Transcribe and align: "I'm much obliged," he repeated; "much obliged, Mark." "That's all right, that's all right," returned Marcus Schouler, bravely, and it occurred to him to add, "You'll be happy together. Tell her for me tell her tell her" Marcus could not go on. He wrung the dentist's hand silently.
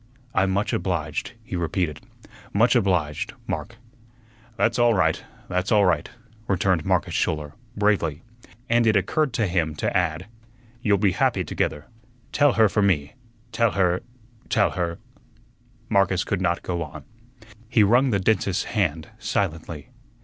"I'm 0.33 0.49
much 0.49 0.73
obliged," 0.73 1.33
he 1.43 1.55
repeated; 1.55 2.01
"much 2.53 2.75
obliged, 2.75 3.35
Mark." 3.45 3.75
"That's 4.57 4.79
all 4.79 4.95
right, 4.95 5.23
that's 5.47 5.71
all 5.71 5.85
right," 5.85 6.09
returned 6.47 6.83
Marcus 6.83 7.13
Schouler, 7.13 7.53
bravely, 7.77 8.23
and 8.67 8.87
it 8.87 8.95
occurred 8.95 9.31
to 9.33 9.45
him 9.45 9.75
to 9.75 9.95
add, 9.95 10.25
"You'll 10.81 10.97
be 10.97 11.11
happy 11.11 11.43
together. 11.43 11.85
Tell 12.31 12.53
her 12.53 12.67
for 12.67 12.81
me 12.81 13.13
tell 13.51 13.73
her 13.73 14.01
tell 14.49 14.71
her" 14.71 14.97
Marcus 15.87 16.23
could 16.23 16.41
not 16.41 16.63
go 16.63 16.81
on. 16.81 17.03
He 17.69 17.83
wrung 17.83 18.09
the 18.09 18.19
dentist's 18.19 18.63
hand 18.73 19.09
silently. 19.19 19.89